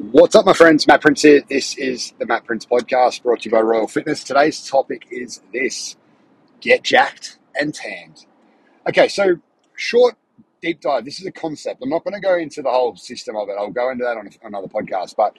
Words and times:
What's 0.00 0.34
up, 0.34 0.46
my 0.46 0.54
friends? 0.54 0.86
Matt 0.86 1.02
Prince 1.02 1.20
here. 1.22 1.42
This 1.46 1.76
is 1.76 2.14
the 2.18 2.24
Matt 2.24 2.46
Prince 2.46 2.64
podcast 2.64 3.22
brought 3.22 3.42
to 3.42 3.50
you 3.50 3.52
by 3.52 3.60
Royal 3.60 3.86
Fitness. 3.86 4.24
Today's 4.24 4.66
topic 4.66 5.06
is 5.10 5.42
this 5.52 5.94
get 6.60 6.82
jacked 6.82 7.38
and 7.54 7.74
tanned. 7.74 8.24
Okay, 8.88 9.08
so 9.08 9.36
short, 9.76 10.16
deep 10.62 10.80
dive. 10.80 11.04
This 11.04 11.20
is 11.20 11.26
a 11.26 11.30
concept. 11.30 11.82
I'm 11.82 11.90
not 11.90 12.02
going 12.02 12.14
to 12.14 12.20
go 12.20 12.34
into 12.38 12.62
the 12.62 12.70
whole 12.70 12.96
system 12.96 13.36
of 13.36 13.50
it. 13.50 13.56
I'll 13.58 13.70
go 13.70 13.90
into 13.90 14.02
that 14.04 14.16
on 14.16 14.30
another 14.42 14.68
podcast. 14.68 15.16
But 15.16 15.36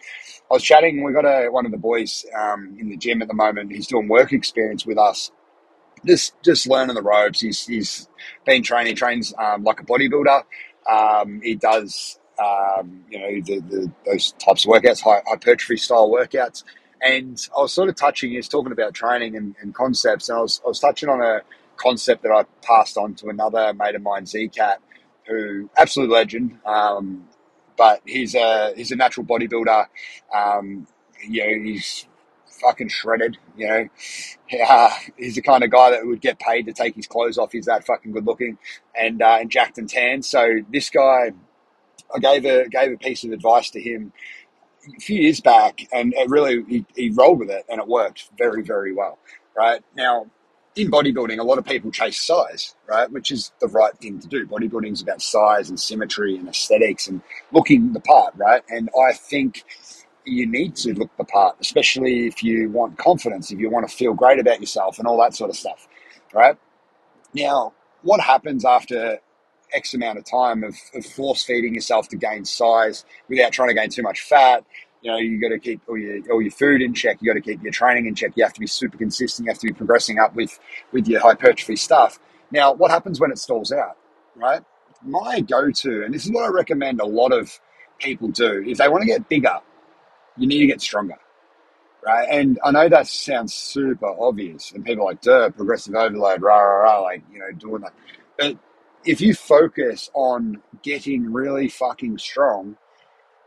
I 0.50 0.54
was 0.54 0.64
chatting, 0.64 1.04
we 1.04 1.12
got 1.12 1.26
a, 1.26 1.50
one 1.50 1.66
of 1.66 1.72
the 1.72 1.80
boys 1.80 2.24
um, 2.40 2.78
in 2.80 2.88
the 2.88 2.98
gym 2.98 3.24
at 3.24 3.28
the 3.28 3.34
moment. 3.34 3.72
He's 3.72 3.88
doing 3.88 4.08
work 4.08 4.32
experience 4.32 4.86
with 4.86 5.00
us. 5.00 5.32
Just, 6.06 6.36
just 6.44 6.68
learning 6.68 6.96
the 6.96 7.02
ropes. 7.02 7.42
He's, 7.42 7.66
he's 7.66 8.08
been 8.46 8.62
training, 8.62 8.92
He 8.92 8.96
trains 8.96 9.34
um, 9.40 9.64
like 9.64 9.80
a 9.80 9.84
bodybuilder. 9.84 10.44
Um, 10.88 11.42
he 11.42 11.56
does 11.56 12.20
um, 12.42 13.04
you 13.10 13.20
know, 13.20 13.42
the, 13.42 13.60
the, 13.60 13.92
those 14.06 14.32
types 14.34 14.66
of 14.66 14.72
workouts, 14.72 15.02
hypertrophy 15.02 15.78
style 15.78 16.10
workouts. 16.10 16.64
And 17.02 17.48
I 17.58 17.62
was 17.62 17.74
sort 17.74 17.90
of 17.90 17.96
touching, 17.96 18.32
he 18.32 18.38
was 18.38 18.48
talking 18.48 18.72
about 18.72 18.94
training 18.94 19.36
and, 19.36 19.56
and, 19.62 19.74
concepts, 19.74 20.30
and 20.30 20.38
I 20.38 20.42
was, 20.42 20.62
I 20.64 20.68
was 20.68 20.80
touching 20.80 21.10
on 21.10 21.22
a 21.22 21.42
concept 21.78 22.24
that 22.24 22.32
I 22.32 22.46
passed 22.66 22.98
on 22.98 23.16
to 23.16 23.30
another 23.30 23.74
mate 23.74 23.96
of 23.96 24.02
mine, 24.04 24.26
Zcat, 24.26 24.78
who 25.28 25.70
absolute 25.78 26.10
legend. 26.10 26.60
Um, 26.66 27.28
but 27.78 28.02
he's 28.06 28.36
a 28.36 28.74
he's 28.76 28.92
a 28.92 28.96
natural 28.96 29.26
bodybuilder. 29.26 29.88
Um, 30.34 30.86
you 31.28 31.42
know, 31.42 31.64
he's 31.64 32.06
fucking 32.62 32.90
shredded. 32.90 33.38
You 33.58 33.68
know, 33.68 33.90
uh, 34.70 34.92
he's 35.18 35.36
the 35.36 35.42
kind 35.42 35.64
of 35.64 35.72
guy 35.72 35.90
that 35.92 36.06
would 36.06 36.22
get 36.22 36.40
paid 36.40 36.68
to 36.68 36.74
take 36.74 36.96
his 36.96 37.08
clothes 37.08 37.40
off. 37.40 37.52
He's 37.52 37.66
that 37.66 37.86
fucking 37.86 38.12
good 38.12 38.28
looking 38.28 38.60
and 38.94 39.22
uh, 39.24 39.38
and 39.40 39.50
jacked 39.50 39.80
and 39.80 39.90
tan. 39.90 40.22
So 40.22 40.60
this 40.72 40.92
guy 40.92 41.32
I 42.16 42.20
gave 42.20 42.46
a 42.46 42.68
gave 42.70 42.92
a 42.94 42.98
piece 42.98 43.24
of 43.24 43.32
advice 43.32 43.70
to 43.72 43.82
him 43.82 44.14
a 44.98 45.00
few 45.02 45.22
years 45.22 45.42
back, 45.42 45.88
and 45.94 46.14
it 46.16 46.30
really 46.30 46.64
he, 46.68 46.86
he 46.96 47.10
rolled 47.12 47.40
with 47.40 47.50
it, 47.50 47.66
and 47.70 47.80
it 47.82 47.88
worked 47.88 48.30
very 48.38 48.64
very 48.64 48.94
well. 48.94 49.20
Right 49.56 49.84
now, 49.96 50.28
in 50.76 50.90
bodybuilding, 50.90 51.40
a 51.40 51.44
lot 51.44 51.58
of 51.58 51.66
people 51.66 51.92
chase 51.92 52.22
size, 52.22 52.76
right, 52.88 53.12
which 53.12 53.32
is 53.32 53.52
the 53.60 53.68
right 53.68 53.98
thing 53.98 54.20
to 54.20 54.28
do. 54.28 54.48
Bodybuilding 54.48 54.94
is 54.94 55.02
about 55.02 55.22
size 55.22 55.70
and 55.70 55.80
symmetry 55.80 56.38
and 56.38 56.48
aesthetics 56.48 57.08
and 57.08 57.22
looking 57.52 57.94
the 57.94 58.00
part, 58.00 58.34
right? 58.38 58.64
And 58.70 58.90
I 59.10 59.14
think 59.14 59.66
you 60.26 60.48
need 60.48 60.76
to 60.78 60.94
look 60.94 61.16
the 61.18 61.26
part, 61.26 61.58
especially 61.60 62.28
if 62.28 62.44
you 62.44 62.70
want 62.70 62.98
confidence, 62.98 63.52
if 63.52 63.60
you 63.60 63.70
want 63.70 63.90
to 63.90 63.96
feel 63.96 64.14
great 64.14 64.40
about 64.40 64.60
yourself 64.62 65.00
and 65.00 65.08
all 65.08 65.20
that 65.22 65.36
sort 65.36 65.50
of 65.50 65.56
stuff, 65.56 65.88
right? 66.34 66.58
Now, 67.34 67.74
what 68.04 68.22
happens 68.22 68.66
after 68.66 69.20
X 69.74 69.94
amount 69.94 70.18
of 70.18 70.26
time 70.26 70.64
of, 70.64 70.76
of 70.94 71.06
force 71.06 71.44
feeding 71.44 71.76
yourself 71.76 72.08
to 72.10 72.18
gain 72.18 72.46
size 72.46 73.06
without 73.30 73.52
trying 73.52 73.70
to 73.70 73.74
gain 73.74 73.90
too 73.90 74.02
much 74.02 74.22
fat. 74.22 74.66
You 75.02 75.12
know, 75.12 75.18
you 75.18 75.42
got 75.42 75.50
to 75.50 75.60
keep 75.60 75.82
all 75.88 75.98
your, 75.98 76.20
all 76.32 76.42
your 76.42 76.52
food 76.52 76.82
in 76.82 76.94
check. 76.94 77.18
You 77.22 77.34
got 77.34 77.34
to 77.34 77.42
keep 77.42 77.64
your 77.64 77.72
training 77.72 78.06
in 78.06 78.16
check. 78.16 78.34
You 78.36 78.44
have 78.44 78.54
to 78.54 78.60
be 78.60 78.68
super 78.68 78.98
consistent. 78.98 79.46
You 79.46 79.52
have 79.52 79.60
to 79.60 79.68
be 79.68 79.74
progressing 79.74 80.20
up 80.20 80.36
with, 80.36 80.60
with 80.92 81.08
your 81.08 81.22
hypertrophy 81.22 81.76
stuff. 81.76 82.20
Now, 82.52 82.74
what 82.74 82.92
happens 82.92 83.20
when 83.20 83.32
it 83.32 83.40
stalls 83.40 83.72
out, 83.72 83.98
right? 84.36 84.62
My 85.04 85.40
go 85.40 85.72
to, 85.72 86.04
and 86.04 86.14
this 86.14 86.26
is 86.26 86.32
what 86.32 86.44
I 86.44 86.50
recommend 86.50 87.02
a 87.02 87.06
lot 87.06 87.32
of 87.32 87.60
people 87.98 88.28
do, 88.28 88.64
if 88.68 88.78
they 88.78 88.88
want 88.88 89.02
to 89.02 89.08
get 89.08 89.28
bigger, 89.28 89.60
you 90.38 90.48
need 90.48 90.60
to 90.60 90.68
get 90.68 90.82
stronger 90.82 91.18
right? 92.06 92.28
And 92.30 92.60
I 92.64 92.72
know 92.72 92.90
that 92.90 93.08
sounds 93.08 93.54
super 93.54 94.08
obvious, 94.08 94.72
and 94.72 94.84
people 94.84 95.04
are 95.04 95.12
like, 95.12 95.22
duh, 95.22 95.50
progressive 95.50 95.96
overload, 95.96 96.42
rah, 96.42 96.58
rah, 96.58 96.84
rah, 96.84 97.02
like, 97.02 97.24
you 97.32 97.40
know, 97.40 97.52
doing 97.52 97.82
that. 97.82 97.94
But 98.38 98.58
if 99.06 99.22
you 99.22 99.34
focus 99.34 100.10
on 100.14 100.62
getting 100.84 101.32
really 101.32 101.68
fucking 101.68 102.18
strong 102.18 102.78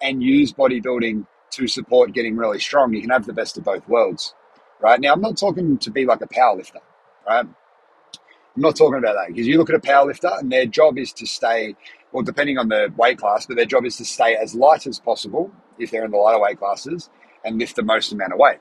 and 0.03 0.23
use 0.23 0.53
bodybuilding 0.53 1.27
to 1.53 1.69
support 1.69 2.13
getting 2.13 2.37
really 2.37 2.59
strong, 2.59 2.93
you 2.93 3.01
can 3.01 3.11
have 3.11 3.27
the 3.27 3.33
best 3.33 3.57
of 3.57 3.65
both 3.65 3.89
worlds. 3.89 4.35
Right 4.81 5.01
now, 5.01 5.13
I'm 5.13 5.21
not 5.21 5.37
talking 5.37 5.79
to 5.79 5.91
be 5.91 6.05
like 6.05 6.21
a 6.21 6.27
powerlifter, 6.27 6.81
right? 7.27 7.47
I'm 7.47 8.63
not 8.63 8.77
talking 8.77 8.99
about 8.99 9.15
that 9.15 9.29
because 9.29 9.47
you 9.47 9.59
look 9.59 9.71
at 9.71 9.77
a 9.77 9.81
powerlifter 9.81 10.39
and 10.39 10.51
their 10.51 10.67
job 10.67 10.99
is 10.99 11.13
to 11.15 11.27
stay, 11.27 11.75
well, 12.13 12.23
depending 12.23 12.59
on 12.59 12.69
the 12.69 12.93
weight 12.97 13.19
class, 13.19 13.47
but 13.47 13.57
their 13.57 13.67
job 13.67 13.85
is 13.85 13.97
to 13.97 14.05
stay 14.05 14.37
as 14.37 14.55
light 14.55 14.87
as 14.87 15.01
possible 15.01 15.51
if 15.79 15.91
they're 15.91 16.05
in 16.05 16.11
the 16.11 16.17
lighter 16.17 16.41
weight 16.41 16.59
classes 16.59 17.11
and 17.45 17.59
lift 17.59 17.77
the 17.77 17.83
most 17.83 18.13
amount 18.13 18.33
of 18.33 18.39
weight, 18.39 18.59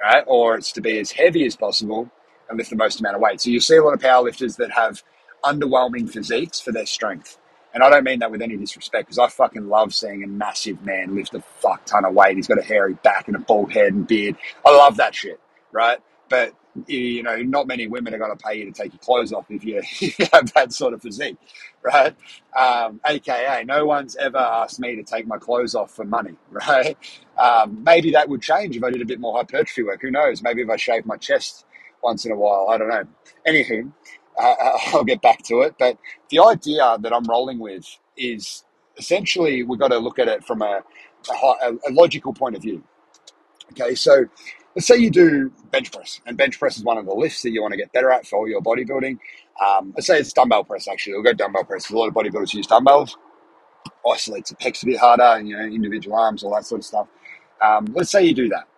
right? 0.00 0.24
Or 0.26 0.56
it's 0.56 0.72
to 0.72 0.80
be 0.80 0.98
as 0.98 1.10
heavy 1.12 1.46
as 1.46 1.56
possible 1.56 2.10
and 2.48 2.58
lift 2.58 2.70
the 2.70 2.76
most 2.76 3.00
amount 3.00 3.16
of 3.16 3.22
weight. 3.22 3.40
So 3.40 3.50
you 3.50 3.60
see 3.60 3.76
a 3.76 3.82
lot 3.82 3.94
of 3.94 4.00
powerlifters 4.00 4.56
that 4.56 4.70
have 4.72 5.02
underwhelming 5.46 6.10
physiques 6.10 6.60
for 6.60 6.72
their 6.72 6.86
strength. 6.86 7.38
And 7.72 7.82
I 7.82 7.90
don't 7.90 8.04
mean 8.04 8.20
that 8.20 8.30
with 8.30 8.42
any 8.42 8.56
disrespect, 8.56 9.06
because 9.06 9.18
I 9.18 9.28
fucking 9.28 9.68
love 9.68 9.94
seeing 9.94 10.24
a 10.24 10.26
massive 10.26 10.82
man 10.82 11.14
lift 11.14 11.34
a 11.34 11.40
fuck 11.40 11.84
ton 11.84 12.04
of 12.04 12.14
weight. 12.14 12.36
He's 12.36 12.46
got 12.46 12.58
a 12.58 12.62
hairy 12.62 12.94
back 12.94 13.28
and 13.28 13.36
a 13.36 13.38
bald 13.38 13.72
head 13.72 13.92
and 13.92 14.06
beard. 14.06 14.36
I 14.64 14.70
love 14.70 14.96
that 14.96 15.14
shit, 15.14 15.40
right? 15.72 15.98
But 16.28 16.54
you 16.86 17.22
know, 17.22 17.36
not 17.36 17.66
many 17.66 17.86
women 17.86 18.14
are 18.14 18.18
going 18.18 18.36
to 18.36 18.44
pay 18.44 18.58
you 18.58 18.64
to 18.66 18.72
take 18.72 18.92
your 18.92 19.00
clothes 19.00 19.32
off 19.32 19.46
if 19.50 19.64
you, 19.64 19.82
have 20.32 20.52
that 20.54 20.72
sort 20.72 20.92
of 20.94 21.02
physique, 21.02 21.36
right? 21.82 22.14
Um, 22.56 23.00
AKA, 23.06 23.64
no 23.64 23.86
one's 23.86 24.16
ever 24.16 24.38
asked 24.38 24.80
me 24.80 24.96
to 24.96 25.02
take 25.02 25.26
my 25.26 25.38
clothes 25.38 25.74
off 25.74 25.94
for 25.94 26.04
money, 26.04 26.34
right? 26.50 26.96
Um, 27.38 27.82
maybe 27.84 28.12
that 28.12 28.28
would 28.28 28.42
change 28.42 28.76
if 28.76 28.84
I 28.84 28.90
did 28.90 29.02
a 29.02 29.06
bit 29.06 29.20
more 29.20 29.36
hypertrophy 29.36 29.82
work. 29.84 30.02
Who 30.02 30.10
knows? 30.10 30.42
Maybe 30.42 30.62
if 30.62 30.70
I 30.70 30.76
shave 30.76 31.06
my 31.06 31.16
chest 31.16 31.64
once 32.02 32.24
in 32.24 32.32
a 32.32 32.36
while. 32.36 32.68
I 32.70 32.78
don't 32.78 32.88
know. 32.88 33.04
Anything. 33.46 33.92
Uh, 34.38 34.54
I'll 34.94 35.04
get 35.04 35.22
back 35.22 35.42
to 35.44 35.62
it. 35.62 35.76
But 35.78 35.98
the 36.30 36.40
idea 36.40 36.96
that 37.00 37.12
I'm 37.12 37.24
rolling 37.24 37.58
with 37.58 37.86
is 38.16 38.64
essentially 38.98 39.62
we've 39.62 39.78
got 39.80 39.88
to 39.88 39.98
look 39.98 40.18
at 40.18 40.28
it 40.28 40.44
from 40.44 40.62
a, 40.62 40.82
a, 41.30 41.72
a 41.88 41.92
logical 41.92 42.32
point 42.34 42.56
of 42.56 42.62
view. 42.62 42.82
Okay, 43.72 43.94
so 43.94 44.26
let's 44.74 44.86
say 44.86 44.96
you 44.96 45.10
do 45.10 45.50
bench 45.70 45.92
press, 45.92 46.20
and 46.26 46.36
bench 46.36 46.58
press 46.58 46.78
is 46.78 46.84
one 46.84 46.98
of 46.98 47.06
the 47.06 47.14
lifts 47.14 47.42
that 47.42 47.50
you 47.50 47.62
want 47.62 47.72
to 47.72 47.78
get 47.78 47.92
better 47.92 48.10
at 48.10 48.26
for 48.26 48.48
your 48.48 48.62
bodybuilding. 48.62 49.18
Um, 49.64 49.92
let's 49.96 50.06
say 50.06 50.18
it's 50.18 50.32
dumbbell 50.32 50.64
press, 50.64 50.88
actually. 50.88 51.14
We'll 51.14 51.24
go 51.24 51.32
dumbbell 51.32 51.64
press. 51.64 51.90
A 51.90 51.96
lot 51.96 52.08
of 52.08 52.14
bodybuilders 52.14 52.54
use 52.54 52.66
dumbbells, 52.66 53.16
isolates 54.10 54.50
the 54.50 54.56
pecs 54.56 54.82
a 54.82 54.86
bit 54.86 54.98
harder, 54.98 55.22
and, 55.24 55.48
you 55.48 55.56
know, 55.56 55.64
individual 55.64 56.16
arms, 56.16 56.44
all 56.44 56.54
that 56.54 56.66
sort 56.66 56.80
of 56.80 56.84
stuff. 56.86 57.08
Um, 57.62 57.86
let's 57.94 58.10
say 58.10 58.24
you 58.24 58.34
do 58.34 58.48
that, 58.50 58.68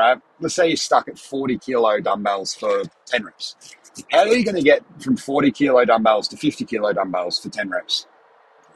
right? 0.00 0.18
Let's 0.40 0.54
say 0.54 0.68
you're 0.68 0.76
stuck 0.76 1.08
at 1.08 1.18
40 1.18 1.58
kilo 1.58 2.00
dumbbells 2.00 2.54
for 2.54 2.82
10 3.06 3.24
reps. 3.24 3.76
How 4.10 4.20
are 4.20 4.28
you 4.28 4.44
going 4.44 4.56
to 4.56 4.62
get 4.62 4.82
from 4.98 5.16
40 5.16 5.50
kilo 5.50 5.84
dumbbells 5.84 6.26
to 6.28 6.36
50 6.36 6.64
kilo 6.64 6.92
dumbbells 6.92 7.38
for 7.38 7.50
10 7.50 7.68
reps? 7.68 8.06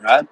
Right? 0.03 0.29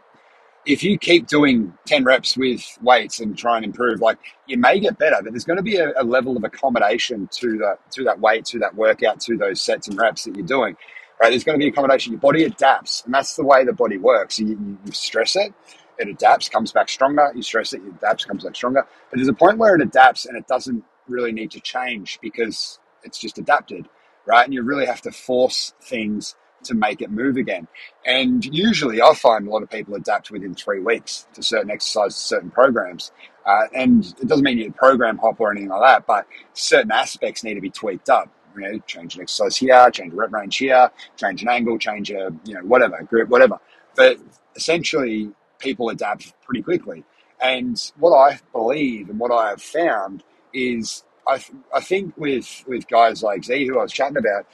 If 0.66 0.84
you 0.84 0.98
keep 0.98 1.26
doing 1.26 1.72
10 1.86 2.04
reps 2.04 2.36
with 2.36 2.62
weights 2.82 3.20
and 3.20 3.36
try 3.36 3.56
and 3.56 3.64
improve, 3.64 4.00
like 4.00 4.18
you 4.46 4.58
may 4.58 4.78
get 4.78 4.98
better, 4.98 5.16
but 5.22 5.32
there's 5.32 5.44
going 5.44 5.56
to 5.56 5.62
be 5.62 5.76
a, 5.76 5.92
a 5.96 6.04
level 6.04 6.36
of 6.36 6.44
accommodation 6.44 7.28
to 7.40 7.58
that, 7.58 7.78
to 7.92 8.04
that 8.04 8.20
weight, 8.20 8.44
to 8.46 8.58
that 8.58 8.74
workout, 8.74 9.18
to 9.20 9.36
those 9.36 9.62
sets 9.62 9.88
and 9.88 9.98
reps 9.98 10.24
that 10.24 10.36
you're 10.36 10.46
doing. 10.46 10.76
Right? 11.20 11.30
There's 11.30 11.44
going 11.44 11.58
to 11.58 11.64
be 11.64 11.68
accommodation. 11.68 12.12
Your 12.12 12.20
body 12.20 12.44
adapts, 12.44 13.02
and 13.04 13.14
that's 13.14 13.34
the 13.34 13.44
way 13.44 13.64
the 13.64 13.72
body 13.72 13.96
works. 13.96 14.38
You, 14.38 14.48
you, 14.48 14.78
you 14.84 14.92
stress 14.92 15.36
it, 15.36 15.54
it 15.98 16.08
adapts, 16.08 16.48
comes 16.48 16.72
back 16.72 16.88
stronger. 16.88 17.32
You 17.34 17.42
stress 17.42 17.72
it, 17.72 17.82
it 17.82 17.88
adapts, 17.88 18.24
comes 18.24 18.44
back 18.44 18.56
stronger. 18.56 18.86
But 19.10 19.16
there's 19.16 19.28
a 19.28 19.34
point 19.34 19.58
where 19.58 19.74
it 19.74 19.82
adapts 19.82 20.26
and 20.26 20.36
it 20.36 20.46
doesn't 20.46 20.84
really 21.08 21.32
need 21.32 21.50
to 21.52 21.60
change 21.60 22.18
because 22.22 22.78
it's 23.04 23.18
just 23.18 23.38
adapted 23.38 23.88
right? 24.26 24.44
And 24.44 24.54
you 24.54 24.62
really 24.62 24.86
have 24.86 25.02
to 25.02 25.12
force 25.12 25.74
things 25.82 26.34
to 26.64 26.74
make 26.74 27.02
it 27.02 27.10
move 27.10 27.36
again. 27.36 27.66
And 28.06 28.44
usually 28.44 29.02
I 29.02 29.14
find 29.14 29.46
a 29.46 29.50
lot 29.50 29.62
of 29.62 29.70
people 29.70 29.94
adapt 29.94 30.30
within 30.30 30.54
three 30.54 30.80
weeks 30.80 31.26
to 31.34 31.42
certain 31.42 31.70
exercises, 31.70 32.16
certain 32.16 32.50
programs. 32.50 33.10
Uh, 33.44 33.64
and 33.74 34.04
it 34.20 34.28
doesn't 34.28 34.44
mean 34.44 34.58
you 34.58 34.70
program 34.70 35.18
hop 35.18 35.40
or 35.40 35.50
anything 35.50 35.70
like 35.70 35.82
that, 35.82 36.06
but 36.06 36.26
certain 36.52 36.92
aspects 36.92 37.42
need 37.42 37.54
to 37.54 37.60
be 37.60 37.70
tweaked 37.70 38.08
up. 38.08 38.30
You 38.54 38.60
know, 38.60 38.78
change 38.80 39.16
an 39.16 39.22
exercise 39.22 39.56
here, 39.56 39.90
change 39.90 40.12
a 40.12 40.16
rep 40.16 40.30
range 40.30 40.58
here, 40.58 40.90
change 41.16 41.42
an 41.42 41.48
angle, 41.48 41.78
change 41.78 42.10
a, 42.10 42.30
you 42.44 42.54
know, 42.54 42.60
whatever, 42.60 43.02
grip, 43.02 43.28
whatever. 43.28 43.58
But 43.96 44.18
essentially, 44.54 45.32
people 45.62 45.88
adapt 45.88 46.34
pretty 46.42 46.62
quickly. 46.62 47.04
And 47.40 47.80
what 47.98 48.16
I 48.16 48.40
believe 48.52 49.08
and 49.10 49.18
what 49.18 49.32
I 49.32 49.50
have 49.50 49.62
found 49.62 50.22
is 50.52 51.04
I, 51.26 51.42
I 51.74 51.80
think 51.80 52.16
with 52.16 52.64
with 52.66 52.88
guys 52.88 53.22
like 53.22 53.44
Z, 53.44 53.66
who 53.66 53.78
I 53.78 53.82
was 53.82 53.92
chatting 53.92 54.16
about, 54.16 54.46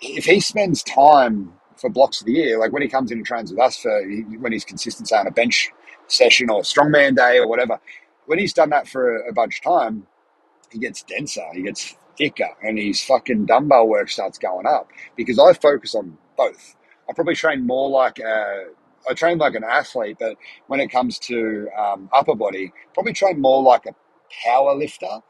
if 0.00 0.24
he 0.24 0.40
spends 0.40 0.82
time 0.82 1.54
for 1.76 1.88
blocks 1.88 2.20
of 2.20 2.26
the 2.26 2.32
year, 2.32 2.58
like 2.58 2.72
when 2.72 2.82
he 2.82 2.88
comes 2.88 3.10
in 3.10 3.18
and 3.18 3.26
trains 3.26 3.50
with 3.50 3.60
us 3.60 3.78
for 3.78 4.02
when 4.38 4.52
he's 4.52 4.64
consistent, 4.64 5.08
say 5.08 5.16
on 5.16 5.26
a 5.26 5.30
bench 5.30 5.70
session 6.08 6.50
or 6.50 6.62
strongman 6.62 7.16
day 7.16 7.38
or 7.38 7.48
whatever, 7.48 7.80
when 8.26 8.38
he's 8.38 8.52
done 8.52 8.70
that 8.70 8.88
for 8.88 9.16
a, 9.16 9.30
a 9.30 9.32
bunch 9.32 9.58
of 9.58 9.62
time, 9.62 10.06
he 10.70 10.78
gets 10.78 11.02
denser, 11.02 11.46
he 11.52 11.62
gets 11.62 11.96
thicker, 12.16 12.48
and 12.62 12.78
his 12.78 13.02
fucking 13.02 13.46
dumbbell 13.46 13.88
work 13.88 14.10
starts 14.10 14.38
going 14.38 14.66
up 14.66 14.88
because 15.16 15.38
I 15.38 15.52
focus 15.54 15.94
on 15.94 16.16
both. 16.36 16.76
I 17.08 17.12
probably 17.12 17.34
train 17.34 17.66
more 17.66 17.88
like 17.88 18.18
a, 18.20 18.66
I 19.08 19.14
train 19.14 19.38
like 19.38 19.54
an 19.54 19.64
athlete, 19.64 20.16
but 20.20 20.36
when 20.66 20.80
it 20.80 20.88
comes 20.88 21.18
to 21.20 21.68
um, 21.78 22.08
upper 22.12 22.34
body, 22.34 22.72
probably 22.94 23.12
train 23.12 23.40
more 23.40 23.62
like 23.62 23.86
a 23.86 23.94
power 24.44 24.74
lifter 24.74 25.20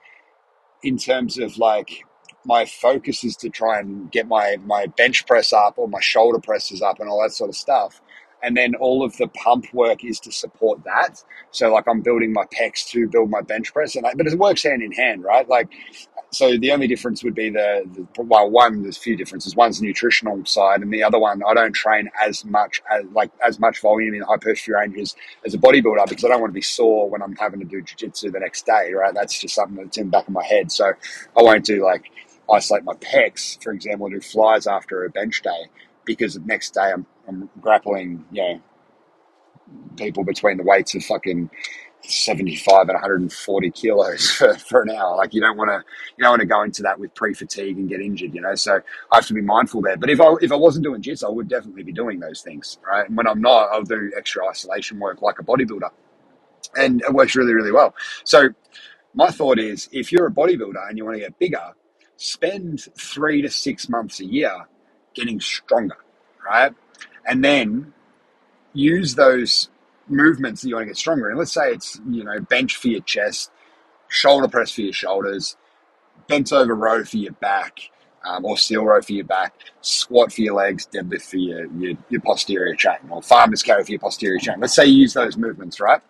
in 0.82 0.96
terms 0.96 1.38
of 1.38 1.56
like 1.58 2.04
my 2.44 2.64
focus 2.64 3.22
is 3.22 3.36
to 3.36 3.50
try 3.50 3.78
and 3.78 4.10
get 4.10 4.26
my 4.26 4.56
my 4.64 4.86
bench 4.86 5.26
press 5.26 5.52
up 5.52 5.74
or 5.76 5.88
my 5.88 6.00
shoulder 6.00 6.38
presses 6.38 6.82
up 6.82 7.00
and 7.00 7.08
all 7.08 7.22
that 7.22 7.32
sort 7.32 7.50
of 7.50 7.56
stuff 7.56 8.00
and 8.42 8.56
then 8.56 8.74
all 8.76 9.04
of 9.04 9.16
the 9.16 9.28
pump 9.28 9.72
work 9.72 10.04
is 10.04 10.18
to 10.20 10.32
support 10.32 10.82
that. 10.84 11.22
So 11.50 11.72
like 11.72 11.86
I'm 11.88 12.00
building 12.00 12.32
my 12.32 12.44
pecs 12.46 12.86
to 12.90 13.08
build 13.08 13.30
my 13.30 13.40
bench 13.40 13.72
press, 13.72 13.96
and 13.96 14.06
I, 14.06 14.14
but 14.14 14.26
it 14.26 14.38
works 14.38 14.62
hand 14.62 14.82
in 14.82 14.92
hand, 14.92 15.22
right? 15.24 15.48
Like 15.48 15.68
so 16.32 16.56
the 16.56 16.70
only 16.70 16.86
difference 16.86 17.24
would 17.24 17.34
be 17.34 17.50
the, 17.50 17.84
the, 17.92 18.22
well 18.22 18.48
one 18.48 18.82
there's 18.82 18.96
a 18.96 19.00
few 19.00 19.16
differences. 19.16 19.56
One's 19.56 19.80
the 19.80 19.86
nutritional 19.86 20.44
side 20.44 20.80
and 20.82 20.92
the 20.92 21.02
other 21.02 21.18
one 21.18 21.42
i 21.46 21.54
don't 21.54 21.72
train 21.72 22.08
as 22.20 22.44
much 22.44 22.82
as 22.90 23.04
like 23.12 23.30
as 23.44 23.58
much 23.58 23.80
volume 23.80 24.14
in 24.14 24.22
high 24.22 24.32
hypertrophy 24.32 24.72
ranges 24.72 25.16
as 25.44 25.54
a 25.54 25.58
bodybuilder 25.58 26.08
because 26.08 26.24
i 26.24 26.28
don't 26.28 26.40
want 26.40 26.50
to 26.50 26.54
be 26.54 26.62
sore 26.62 27.08
when 27.10 27.22
i'm 27.22 27.34
having 27.36 27.60
to 27.60 27.66
do 27.66 27.82
jiu-jitsu 27.82 28.30
the 28.30 28.40
next 28.40 28.66
day 28.66 28.92
right? 28.92 29.14
That's 29.14 29.38
just 29.38 29.54
something 29.54 29.76
that's 29.76 29.98
in 29.98 30.06
the 30.06 30.10
back 30.10 30.28
of 30.28 30.34
my 30.34 30.44
head. 30.44 30.70
So 30.72 30.92
i 31.36 31.42
won't 31.42 31.64
do 31.64 31.84
like 31.84 32.10
isolate 32.52 32.84
my 32.84 32.94
pecs 32.94 33.62
for 33.62 33.72
example 33.72 34.08
do 34.08 34.20
flies 34.20 34.66
after 34.66 35.04
a 35.04 35.10
bench 35.10 35.42
day 35.42 35.66
because 36.04 36.34
the 36.34 36.40
next 36.40 36.74
day 36.74 36.92
i'm, 36.92 37.06
I'm 37.28 37.48
grappling 37.60 38.24
you 38.32 38.42
know 38.42 38.60
people 39.96 40.24
between 40.24 40.56
the 40.56 40.64
weights 40.64 40.94
of 40.94 41.04
fucking 41.04 41.50
75 42.02 42.82
and 42.82 42.90
140 42.90 43.70
kilos 43.70 44.30
for, 44.36 44.54
for 44.56 44.82
an 44.82 44.90
hour. 44.90 45.16
Like 45.16 45.34
you 45.34 45.40
don't 45.40 45.56
want 45.56 45.70
to, 45.70 45.82
you 46.16 46.24
don't 46.24 46.32
want 46.32 46.40
to 46.40 46.46
go 46.46 46.62
into 46.62 46.82
that 46.82 46.98
with 46.98 47.14
pre-fatigue 47.14 47.78
and 47.78 47.88
get 47.88 48.00
injured, 48.00 48.34
you 48.34 48.40
know. 48.40 48.54
So 48.54 48.80
I 49.12 49.16
have 49.16 49.26
to 49.28 49.34
be 49.34 49.42
mindful 49.42 49.82
there. 49.82 49.96
But 49.96 50.10
if 50.10 50.20
I 50.20 50.34
if 50.42 50.52
I 50.52 50.56
wasn't 50.56 50.84
doing 50.84 51.02
jits, 51.02 51.24
I 51.24 51.28
would 51.30 51.48
definitely 51.48 51.84
be 51.84 51.92
doing 51.92 52.20
those 52.20 52.42
things, 52.42 52.78
right? 52.86 53.08
And 53.08 53.16
when 53.16 53.26
I'm 53.26 53.40
not, 53.40 53.70
I'll 53.72 53.82
do 53.82 54.12
extra 54.16 54.46
isolation 54.48 54.98
work 54.98 55.22
like 55.22 55.38
a 55.38 55.44
bodybuilder, 55.44 55.90
and 56.76 57.02
it 57.02 57.12
works 57.14 57.36
really 57.36 57.54
really 57.54 57.72
well. 57.72 57.94
So 58.24 58.50
my 59.14 59.30
thought 59.30 59.58
is, 59.58 59.88
if 59.92 60.12
you're 60.12 60.26
a 60.26 60.32
bodybuilder 60.32 60.88
and 60.88 60.98
you 60.98 61.04
want 61.04 61.16
to 61.16 61.20
get 61.20 61.38
bigger, 61.38 61.72
spend 62.16 62.82
three 62.98 63.42
to 63.42 63.50
six 63.50 63.88
months 63.88 64.20
a 64.20 64.24
year 64.24 64.66
getting 65.14 65.40
stronger, 65.40 65.98
right? 66.44 66.72
And 67.26 67.44
then 67.44 67.92
use 68.72 69.14
those 69.14 69.70
movements 70.10 70.62
that 70.62 70.68
you 70.68 70.74
want 70.74 70.84
to 70.84 70.88
get 70.88 70.96
stronger. 70.96 71.28
And 71.30 71.38
let's 71.38 71.52
say 71.52 71.72
it's, 71.72 72.00
you 72.08 72.24
know, 72.24 72.40
bench 72.40 72.76
for 72.76 72.88
your 72.88 73.02
chest, 73.02 73.50
shoulder 74.08 74.48
press 74.48 74.72
for 74.72 74.82
your 74.82 74.92
shoulders, 74.92 75.56
bent 76.28 76.52
over 76.52 76.74
row 76.74 77.04
for 77.04 77.16
your 77.16 77.32
back, 77.32 77.78
um, 78.24 78.44
or 78.44 78.58
seal 78.58 78.84
row 78.84 79.00
for 79.00 79.12
your 79.12 79.24
back, 79.24 79.54
squat 79.80 80.32
for 80.32 80.42
your 80.42 80.54
legs, 80.54 80.86
deadlift 80.86 81.22
for 81.22 81.36
your, 81.36 81.66
your, 81.72 81.96
your 82.08 82.20
posterior 82.20 82.74
chain, 82.74 82.98
or 83.08 83.22
farmer's 83.22 83.62
carry 83.62 83.84
for 83.84 83.92
your 83.92 84.00
posterior 84.00 84.38
chain. 84.38 84.56
Let's 84.60 84.74
say 84.74 84.86
you 84.86 85.00
use 85.02 85.14
those 85.14 85.36
movements, 85.36 85.80
right? 85.80 86.00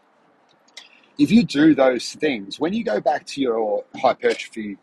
If 1.18 1.30
you 1.30 1.44
do 1.44 1.74
those 1.74 2.12
things, 2.14 2.58
when 2.58 2.72
you 2.72 2.82
go 2.82 3.00
back 3.00 3.26
to 3.26 3.40
your 3.40 3.84
hypertrophy 3.96 4.78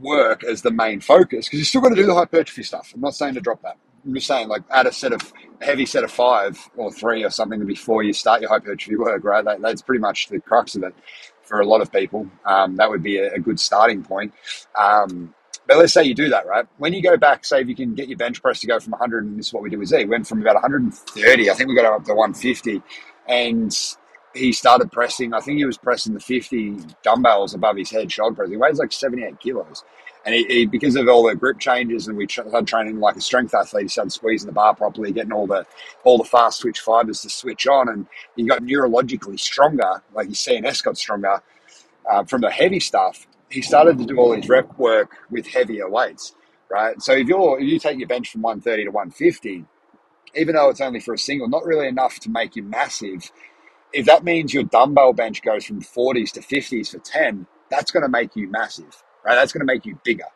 work 0.00 0.44
as 0.44 0.62
the 0.62 0.70
main 0.70 1.00
focus, 1.00 1.46
because 1.46 1.58
you're 1.58 1.64
still 1.64 1.80
going 1.80 1.94
to 1.94 2.00
do 2.00 2.06
the 2.06 2.14
hypertrophy 2.14 2.62
stuff. 2.62 2.92
I'm 2.94 3.00
not 3.00 3.14
saying 3.14 3.34
to 3.34 3.40
drop 3.40 3.62
that. 3.62 3.76
I'm 4.04 4.14
just 4.14 4.26
saying, 4.26 4.48
like, 4.48 4.62
add 4.70 4.86
a 4.86 4.92
set 4.92 5.12
of 5.12 5.32
heavy 5.60 5.86
set 5.86 6.04
of 6.04 6.10
five 6.10 6.58
or 6.76 6.92
three 6.92 7.24
or 7.24 7.30
something 7.30 7.64
before 7.66 8.02
you 8.02 8.12
start 8.12 8.40
your 8.40 8.50
hypertrophy 8.50 8.96
work, 8.96 9.24
right? 9.24 9.44
That, 9.44 9.62
that's 9.62 9.82
pretty 9.82 10.00
much 10.00 10.28
the 10.28 10.40
crux 10.40 10.76
of 10.76 10.82
it 10.84 10.94
for 11.42 11.60
a 11.60 11.66
lot 11.66 11.80
of 11.80 11.92
people. 11.92 12.28
Um, 12.44 12.76
that 12.76 12.90
would 12.90 13.02
be 13.02 13.18
a, 13.18 13.34
a 13.34 13.38
good 13.38 13.60
starting 13.60 14.02
point. 14.02 14.34
Um, 14.78 15.34
but 15.66 15.78
let's 15.78 15.92
say 15.94 16.04
you 16.04 16.14
do 16.14 16.28
that, 16.30 16.46
right? 16.46 16.66
When 16.78 16.92
you 16.92 17.02
go 17.02 17.16
back, 17.16 17.44
say 17.44 17.60
if 17.60 17.68
you 17.68 17.74
can 17.74 17.94
get 17.94 18.08
your 18.08 18.18
bench 18.18 18.42
press 18.42 18.60
to 18.60 18.66
go 18.66 18.78
from 18.80 18.92
100, 18.92 19.24
and 19.24 19.38
this 19.38 19.48
is 19.48 19.52
what 19.52 19.62
we 19.62 19.70
did 19.70 19.78
with 19.78 19.88
Z, 19.88 20.04
went 20.06 20.26
from 20.26 20.42
about 20.42 20.56
130, 20.56 21.50
I 21.50 21.54
think 21.54 21.68
we 21.68 21.74
got 21.74 21.86
up 21.86 22.04
to 22.04 22.14
150, 22.14 22.82
and 23.28 23.74
he 24.34 24.52
started 24.52 24.90
pressing. 24.92 25.32
I 25.32 25.40
think 25.40 25.58
he 25.58 25.64
was 25.64 25.78
pressing 25.78 26.14
the 26.14 26.20
50 26.20 26.76
dumbbells 27.02 27.54
above 27.54 27.76
his 27.76 27.90
head, 27.90 28.10
shoulder 28.10 28.34
press. 28.34 28.50
He 28.50 28.56
weighs 28.56 28.78
like 28.78 28.92
78 28.92 29.40
kilos. 29.40 29.84
And 30.26 30.34
he, 30.34 30.44
he, 30.44 30.66
because 30.66 30.96
of 30.96 31.06
all 31.08 31.24
the 31.28 31.34
grip 31.34 31.58
changes, 31.58 32.08
and 32.08 32.16
we 32.16 32.26
started 32.26 32.66
training 32.66 32.98
like 32.98 33.16
a 33.16 33.20
strength 33.20 33.54
athlete, 33.54 33.84
he 33.84 33.88
started 33.88 34.10
squeezing 34.10 34.46
the 34.46 34.52
bar 34.52 34.74
properly, 34.74 35.12
getting 35.12 35.32
all 35.32 35.46
the 35.46 35.66
all 36.02 36.16
the 36.16 36.24
fast 36.24 36.62
twitch 36.62 36.80
fibers 36.80 37.20
to 37.22 37.28
switch 37.28 37.66
on, 37.66 37.88
and 37.90 38.06
he 38.34 38.44
got 38.44 38.62
neurologically 38.62 39.38
stronger. 39.38 40.02
Like 40.14 40.28
his 40.28 40.38
CNS 40.38 40.82
got 40.82 40.96
stronger 40.96 41.42
uh, 42.10 42.24
from 42.24 42.40
the 42.40 42.50
heavy 42.50 42.80
stuff. 42.80 43.26
He 43.50 43.60
started 43.60 43.98
to 43.98 44.06
do 44.06 44.18
all 44.18 44.32
his 44.32 44.48
rep 44.48 44.76
work 44.78 45.10
with 45.30 45.46
heavier 45.46 45.88
weights, 45.88 46.34
right? 46.70 47.00
So 47.02 47.12
if 47.12 47.28
you're, 47.28 47.60
if 47.60 47.66
you 47.66 47.78
take 47.78 47.98
your 47.98 48.08
bench 48.08 48.30
from 48.30 48.42
130 48.42 48.84
to 48.84 48.90
150, 48.90 49.64
even 50.36 50.54
though 50.54 50.70
it's 50.70 50.80
only 50.80 51.00
for 51.00 51.14
a 51.14 51.18
single, 51.18 51.48
not 51.48 51.64
really 51.64 51.86
enough 51.86 52.18
to 52.20 52.30
make 52.30 52.56
you 52.56 52.62
massive. 52.62 53.30
If 53.94 54.06
that 54.06 54.24
means 54.24 54.54
your 54.54 54.64
dumbbell 54.64 55.14
bench 55.14 55.42
goes 55.42 55.66
from 55.66 55.82
40s 55.82 56.32
to 56.32 56.40
50s 56.42 56.90
for 56.92 57.00
10, 57.00 57.46
that's 57.70 57.92
going 57.92 58.04
to 58.04 58.10
make 58.10 58.36
you 58.36 58.50
massive 58.50 58.96
right? 59.24 59.34
That's 59.34 59.52
going 59.52 59.66
to 59.66 59.72
make 59.72 59.86
you 59.86 59.98
bigger, 60.04 60.26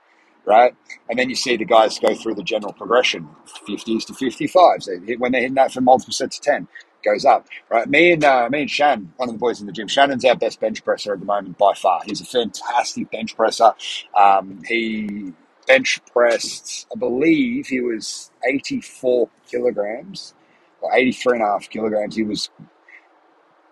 right? 0.45 0.75
And 1.09 1.19
then 1.19 1.29
you 1.29 1.37
see 1.37 1.57
the 1.57 1.65
guys 1.65 1.99
go 1.99 2.15
through 2.15 2.35
the 2.35 2.43
general 2.43 2.73
progression, 2.73 3.29
50s 3.69 4.07
to 4.07 4.13
55s. 4.13 5.07
They 5.07 5.17
when 5.17 5.33
they're 5.33 5.43
hitting 5.43 5.55
that 5.57 5.73
from 5.73 5.85
multiple 5.85 6.13
sets 6.13 6.39
of 6.39 6.45
10, 6.45 6.69
goes 7.05 7.25
up, 7.25 7.47
right? 7.71 7.89
Me 7.89 8.13
and 8.13 8.25
uh, 8.25 8.49
me 8.51 8.63
and 8.63 8.71
Shan, 8.71 9.13
one 9.17 9.29
of 9.29 9.35
the 9.35 9.39
boys 9.39 9.61
in 9.61 9.67
the 9.67 9.73
gym, 9.73 9.89
Shannon's 9.89 10.25
our 10.25 10.37
best 10.37 10.61
bench 10.61 10.85
presser 10.85 11.13
at 11.15 11.21
the 11.21 11.27
moment 11.27 11.59
by 11.59 11.75
far. 11.75 12.01
He's 12.07 12.21
a 12.21 12.25
fantastic 12.27 13.11
bench 13.11 13.37
presser. 13.37 13.73
Um, 14.17 14.63
he 14.67 15.33
bench 15.67 16.01
pressed, 16.13 16.87
I 16.95 16.99
believe 16.99 17.69
he 17.69 17.81
was 17.81 18.31
84 18.49 19.29
kilograms 19.51 20.35
or 20.81 20.95
83 20.95 21.35
and 21.35 21.43
a 21.43 21.47
half 21.47 21.71
kilograms. 21.71 22.17
He 22.17 22.23
was, 22.23 22.51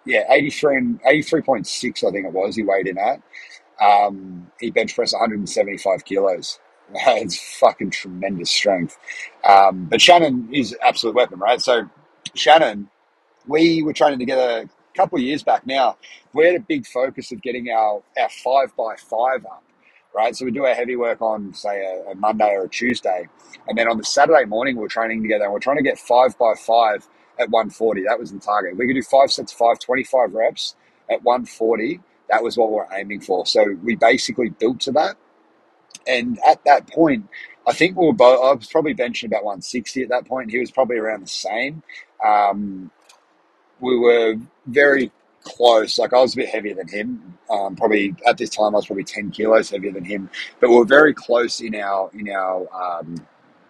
yeah, 0.07 0.25
83 0.31 0.77
and 0.77 1.03
83.6, 1.05 2.09
I 2.09 2.13
think 2.13 2.27
it 2.27 2.33
was, 2.33 2.57
he 2.57 2.65
weighed 2.65 2.89
in 2.89 2.99
at. 2.99 3.23
Um, 3.81 4.51
he 4.61 4.71
bench 4.71 4.95
pressed 4.95 5.15
175 5.15 6.05
kilos. 6.05 6.61
it's 6.95 7.59
fucking 7.59 7.91
tremendous 7.91 8.51
strength. 8.51 8.99
Um, 9.45 9.87
but 9.87 10.01
Shannon 10.01 10.49
is 10.53 10.77
absolute 10.83 11.17
weapon, 11.17 11.39
right? 11.41 11.61
So 11.61 11.91
Shannon, 12.35 12.91
we 13.49 13.83
were 13.83 13.95
training 13.95 14.21
together 14.21 14.65
a 14.69 14.99
couple 14.99 15.19
of 15.19 15.25
years 15.25 15.43
back 15.45 15.67
now. 15.67 15.99
We 16.35 16.47
had 16.47 16.57
a 16.57 16.61
big 16.61 16.87
focus 16.87 17.33
of 17.33 17.43
getting 17.43 17.71
our, 17.71 18.03
our 18.21 18.31
five 18.31 18.77
by 18.77 18.97
five 18.97 19.47
up, 19.47 19.65
right? 20.17 20.35
So 20.35 20.47
we 20.47 20.51
do 20.51 20.65
our 20.65 20.75
heavy 20.75 20.97
work 20.97 21.23
on, 21.23 21.55
say, 21.55 21.85
a, 21.85 22.13
a 22.13 22.15
Monday 22.17 22.51
or 22.51 22.65
a 22.65 22.69
Tuesday. 22.69 23.29
And 23.69 23.79
then 23.79 23.89
on 23.89 23.99
the 23.99 24.05
Saturday 24.05 24.47
morning, 24.47 24.77
we 24.77 24.83
we're 24.83 24.89
training 24.89 25.23
together 25.23 25.45
and 25.45 25.53
we're 25.53 25.61
trying 25.61 25.77
to 25.77 25.85
get 25.85 25.99
five 25.99 26.37
by 26.39 26.55
five 26.55 27.07
at 27.39 27.51
140. 27.51 28.05
That 28.05 28.19
was 28.19 28.33
the 28.33 28.41
target. 28.41 28.77
We 28.77 28.87
could 28.87 28.95
do 28.95 29.03
five 29.03 29.31
sets 29.31 29.53
of 29.53 29.59
five, 29.59 29.79
25 29.79 30.35
reps 30.35 30.75
at 31.11 31.23
140 31.23 32.01
that 32.29 32.43
was 32.43 32.57
what 32.57 32.71
we 32.71 32.79
are 32.79 32.89
aiming 32.93 33.21
for. 33.21 33.47
So 33.47 33.77
we 33.83 33.97
basically 33.97 34.51
built 34.51 34.81
to 34.81 34.93
that. 34.93 35.17
And 36.07 36.39
at 36.47 36.65
that 36.65 36.89
point, 36.89 37.29
I 37.67 37.73
think 37.73 37.97
we 37.97 38.07
were 38.07 38.13
both, 38.13 38.41
I 38.43 38.55
was 38.55 38.67
probably 38.69 38.95
benching 38.95 39.27
about 39.27 39.45
160 39.45 40.03
at 40.03 40.09
that 40.11 40.27
point. 40.27 40.51
He 40.51 40.59
was 40.59 40.71
probably 40.71 40.99
around 40.99 41.23
the 41.23 41.29
same. 41.29 41.83
Um, 42.25 42.91
we 43.81 43.99
were 43.99 44.37
very 44.67 45.13
close. 45.47 45.99
Like 45.99 46.13
I 46.13 46.21
was 46.21 46.35
a 46.35 46.37
bit 46.37 46.49
heavier 46.49 46.75
than 46.75 46.89
him. 46.89 47.39
Um, 47.49 47.77
probably 47.77 48.15
at 48.27 48.37
this 48.37 48.51
time 48.51 48.75
I 48.75 48.79
was 48.79 48.87
probably 48.87 49.05
10 49.05 49.31
kilos 49.31 49.71
heavier 49.71 49.93
than 49.93 50.05
him, 50.05 50.29
but 50.61 50.69
we 50.69 50.77
are 50.77 50.85
very 50.85 51.15
close 51.15 51.61
in 51.61 51.75
our, 51.77 52.11
in 52.13 52.29
our, 52.29 52.67
um, 52.75 53.27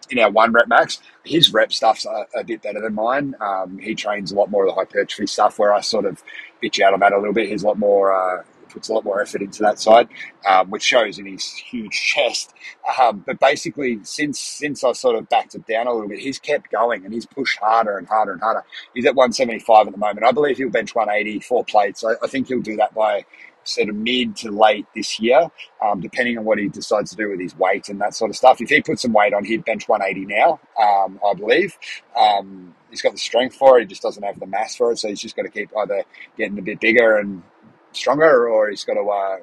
in 0.09 0.19
our 0.19 0.31
one 0.31 0.51
rep 0.51 0.67
max. 0.67 0.99
His 1.23 1.53
rep 1.53 1.71
stuff's 1.71 2.05
a, 2.05 2.25
a 2.35 2.43
bit 2.43 2.61
better 2.61 2.81
than 2.81 2.95
mine. 2.95 3.35
Um, 3.39 3.77
he 3.77 3.93
trains 3.93 4.31
a 4.31 4.35
lot 4.35 4.49
more 4.49 4.63
of 4.63 4.69
the 4.69 4.75
hypertrophy 4.75 5.27
stuff 5.27 5.59
where 5.59 5.73
I 5.73 5.81
sort 5.81 6.05
of 6.05 6.23
bitch 6.63 6.81
out 6.81 6.93
on 6.93 6.99
that 7.01 7.13
a 7.13 7.17
little 7.17 7.33
bit. 7.33 7.49
He's 7.49 7.63
a 7.63 7.67
lot 7.67 7.77
more, 7.77 8.11
uh, 8.13 8.43
puts 8.69 8.89
a 8.89 8.93
lot 8.93 9.03
more 9.03 9.21
effort 9.21 9.41
into 9.41 9.61
that 9.63 9.79
side, 9.79 10.07
um, 10.47 10.69
which 10.69 10.83
shows 10.83 11.19
in 11.19 11.25
his 11.25 11.45
huge 11.53 11.91
chest. 11.91 12.53
Um, 12.99 13.23
but 13.25 13.39
basically, 13.39 13.99
since 14.03 14.39
since 14.39 14.83
I 14.83 14.91
sort 14.93 15.15
of 15.15 15.29
backed 15.29 15.55
it 15.55 15.65
down 15.65 15.87
a 15.87 15.93
little 15.93 16.09
bit, 16.09 16.19
he's 16.19 16.39
kept 16.39 16.71
going 16.71 17.05
and 17.05 17.13
he's 17.13 17.25
pushed 17.25 17.59
harder 17.59 17.97
and 17.97 18.07
harder 18.07 18.33
and 18.33 18.41
harder. 18.41 18.63
He's 18.93 19.05
at 19.05 19.15
175 19.15 19.87
at 19.87 19.93
the 19.93 19.99
moment. 19.99 20.25
I 20.25 20.31
believe 20.31 20.57
he'll 20.57 20.69
bench 20.69 20.95
180, 20.95 21.39
four 21.41 21.63
plates. 21.65 22.03
I, 22.03 22.13
I 22.23 22.27
think 22.27 22.47
he'll 22.47 22.61
do 22.61 22.77
that 22.77 22.93
by 22.93 23.25
sort 23.67 23.89
of 23.89 23.95
mid 23.95 24.35
to 24.37 24.51
late 24.51 24.85
this 24.95 25.19
year, 25.19 25.49
um, 25.83 25.99
depending 25.99 26.37
on 26.37 26.45
what 26.45 26.57
he 26.57 26.67
decides 26.67 27.11
to 27.11 27.15
do 27.15 27.29
with 27.29 27.39
his 27.39 27.55
weight 27.57 27.89
and 27.89 27.99
that 28.01 28.15
sort 28.15 28.29
of 28.29 28.37
stuff. 28.37 28.61
If 28.61 28.69
he 28.69 28.81
puts 28.81 29.01
some 29.01 29.13
weight 29.13 29.33
on, 29.33 29.43
he'd 29.43 29.65
bench 29.65 29.87
180 29.87 30.33
now, 30.33 30.59
um, 30.79 31.19
I 31.25 31.33
believe. 31.33 31.77
Um, 32.15 32.75
he's 32.89 33.01
got 33.01 33.11
the 33.11 33.17
strength 33.17 33.55
for 33.55 33.77
it, 33.77 33.81
he 33.81 33.87
just 33.87 34.01
doesn't 34.01 34.23
have 34.23 34.39
the 34.39 34.47
mass 34.47 34.75
for 34.75 34.91
it, 34.91 34.99
so 34.99 35.07
he's 35.07 35.21
just 35.21 35.35
got 35.35 35.43
to 35.43 35.49
keep 35.49 35.69
either 35.77 36.03
getting 36.37 36.57
a 36.57 36.61
bit 36.61 36.79
bigger 36.79 37.17
and 37.17 37.43
stronger 37.91 38.49
or 38.49 38.69
he's 38.69 38.83
got 38.83 38.95
to 38.95 39.01
uh, 39.01 39.37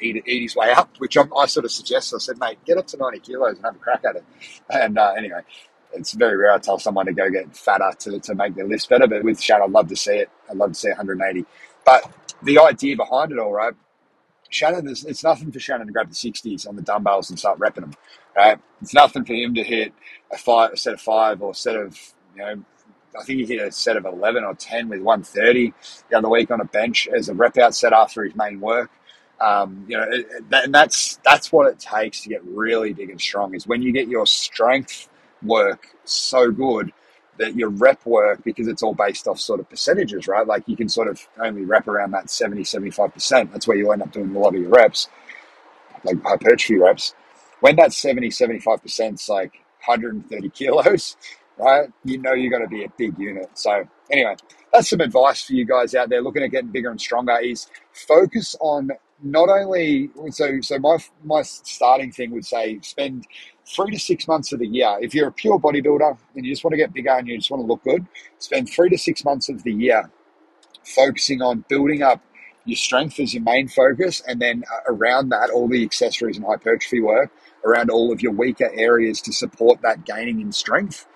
eat, 0.00 0.22
eat 0.26 0.42
his 0.42 0.56
way 0.56 0.72
up, 0.72 0.96
which 0.98 1.16
I'm, 1.16 1.30
i 1.36 1.46
sort 1.46 1.64
of 1.64 1.72
suggest. 1.72 2.14
I 2.14 2.18
said, 2.18 2.38
mate, 2.38 2.58
get 2.64 2.78
up 2.78 2.86
to 2.88 2.96
90 2.96 3.20
kilos 3.20 3.56
and 3.56 3.64
have 3.64 3.76
a 3.76 3.78
crack 3.78 4.04
at 4.04 4.16
it. 4.16 4.24
And 4.70 4.98
uh, 4.98 5.14
anyway, 5.16 5.40
it's 5.92 6.12
very 6.12 6.36
rare 6.36 6.52
I 6.52 6.58
tell 6.58 6.78
someone 6.78 7.06
to 7.06 7.12
go 7.12 7.30
get 7.30 7.56
fatter 7.56 7.92
to, 8.00 8.18
to 8.20 8.34
make 8.34 8.54
their 8.54 8.66
lifts 8.66 8.86
better, 8.86 9.06
but 9.06 9.22
with 9.24 9.40
Shannon, 9.40 9.64
I'd 9.64 9.70
love 9.70 9.88
to 9.88 9.96
see 9.96 10.16
it. 10.16 10.30
I'd 10.50 10.56
love 10.56 10.72
to 10.72 10.78
see 10.78 10.88
180. 10.88 11.44
But 11.84 12.10
the 12.42 12.58
idea 12.58 12.96
behind 12.96 13.32
it 13.32 13.38
all, 13.38 13.52
right? 13.52 13.74
Shannon, 14.50 14.88
it's 14.88 15.22
nothing 15.22 15.52
for 15.52 15.60
Shannon 15.60 15.86
to 15.86 15.92
grab 15.92 16.08
the 16.08 16.14
60s 16.14 16.66
on 16.66 16.76
the 16.76 16.82
dumbbells 16.82 17.28
and 17.28 17.38
start 17.38 17.58
repping 17.58 17.82
them, 17.82 17.94
right? 18.34 18.58
It's 18.80 18.94
nothing 18.94 19.24
for 19.24 19.34
him 19.34 19.54
to 19.54 19.62
hit 19.62 19.92
a, 20.32 20.38
five, 20.38 20.72
a 20.72 20.76
set 20.76 20.94
of 20.94 21.00
five 21.00 21.42
or 21.42 21.50
a 21.50 21.54
set 21.54 21.76
of, 21.76 21.98
you 22.34 22.42
know, 22.42 22.64
I 23.18 23.22
think 23.24 23.40
he 23.40 23.46
hit 23.46 23.66
a 23.66 23.72
set 23.72 23.96
of 23.96 24.04
11 24.04 24.44
or 24.44 24.54
10 24.54 24.88
with 24.88 25.00
130 25.00 25.72
the 26.10 26.18
other 26.18 26.28
week 26.28 26.50
on 26.50 26.60
a 26.60 26.64
bench 26.64 27.08
as 27.08 27.28
a 27.28 27.34
rep 27.34 27.58
out 27.58 27.74
set 27.74 27.92
after 27.92 28.24
his 28.24 28.34
main 28.34 28.60
work. 28.60 28.90
Um, 29.40 29.86
you 29.88 29.96
know, 29.96 30.06
and 30.52 30.74
that's 30.74 31.18
that's 31.24 31.52
what 31.52 31.68
it 31.68 31.78
takes 31.78 32.22
to 32.22 32.28
get 32.28 32.44
really 32.44 32.92
big 32.92 33.10
and 33.10 33.20
strong. 33.20 33.54
Is 33.54 33.66
when 33.66 33.82
you 33.82 33.92
get 33.92 34.08
your 34.08 34.26
strength 34.26 35.08
work 35.42 35.86
so 36.04 36.50
good 36.50 36.92
that 37.38 37.54
your 37.54 37.68
rep 37.70 38.04
work, 38.04 38.42
because 38.44 38.66
it's 38.66 38.82
all 38.82 38.94
based 38.94 39.28
off 39.28 39.38
sort 39.38 39.60
of 39.60 39.70
percentages, 39.70 40.26
right? 40.26 40.46
Like 40.46 40.64
you 40.66 40.76
can 40.76 40.88
sort 40.88 41.08
of 41.08 41.26
only 41.40 41.64
rep 41.64 41.86
around 41.86 42.10
that 42.10 42.30
70, 42.30 42.62
75%. 42.62 43.52
That's 43.52 43.66
where 43.66 43.76
you 43.76 43.92
end 43.92 44.02
up 44.02 44.12
doing 44.12 44.34
a 44.34 44.38
lot 44.38 44.54
of 44.54 44.60
your 44.60 44.70
reps, 44.70 45.08
like 46.04 46.20
hypertrophy 46.22 46.76
reps. 46.76 47.14
When 47.60 47.76
that 47.76 47.92
70, 47.92 48.28
75% 48.28 49.14
is 49.14 49.28
like 49.28 49.52
130 49.86 50.48
kilos, 50.50 51.16
right? 51.58 51.88
You 52.04 52.18
know 52.18 52.32
you're 52.32 52.50
going 52.50 52.62
to 52.62 52.68
be 52.68 52.84
a 52.84 52.92
big 52.96 53.18
unit. 53.18 53.50
So 53.54 53.88
anyway, 54.10 54.36
that's 54.72 54.90
some 54.90 55.00
advice 55.00 55.44
for 55.44 55.54
you 55.54 55.64
guys 55.64 55.94
out 55.94 56.08
there 56.08 56.22
looking 56.22 56.42
at 56.42 56.50
getting 56.50 56.70
bigger 56.70 56.90
and 56.90 57.00
stronger 57.00 57.38
is 57.40 57.68
focus 57.92 58.56
on 58.60 58.90
not 59.22 59.48
only 59.48 60.10
so 60.30 60.60
so 60.60 60.78
my 60.78 60.96
my 61.24 61.42
starting 61.42 62.12
thing 62.12 62.30
would 62.30 62.46
say 62.46 62.78
spend 62.82 63.26
three 63.66 63.90
to 63.90 63.98
six 63.98 64.28
months 64.28 64.52
of 64.52 64.60
the 64.60 64.66
year. 64.66 64.96
If 65.00 65.14
you're 65.14 65.28
a 65.28 65.32
pure 65.32 65.58
bodybuilder 65.58 66.16
and 66.36 66.44
you 66.44 66.52
just 66.52 66.64
want 66.64 66.72
to 66.72 66.78
get 66.78 66.92
bigger 66.92 67.10
and 67.10 67.26
you 67.26 67.36
just 67.36 67.50
want 67.50 67.62
to 67.62 67.66
look 67.66 67.82
good, 67.84 68.06
spend 68.38 68.70
three 68.70 68.88
to 68.90 68.98
six 68.98 69.24
months 69.24 69.48
of 69.48 69.62
the 69.64 69.72
year 69.72 70.10
focusing 70.84 71.42
on 71.42 71.64
building 71.68 72.02
up 72.02 72.22
your 72.64 72.76
strength 72.76 73.18
as 73.18 73.32
your 73.32 73.42
main 73.42 73.66
focus, 73.66 74.22
and 74.26 74.40
then 74.40 74.62
uh, 74.70 74.92
around 74.92 75.30
that, 75.30 75.50
all 75.50 75.68
the 75.68 75.82
accessories 75.82 76.36
and 76.36 76.44
hypertrophy 76.44 77.00
work 77.00 77.32
around 77.64 77.90
all 77.90 78.12
of 78.12 78.20
your 78.20 78.32
weaker 78.32 78.70
areas 78.74 79.20
to 79.22 79.32
support 79.32 79.80
that 79.82 80.04
gaining 80.04 80.40
in 80.40 80.52
strength, 80.52 81.06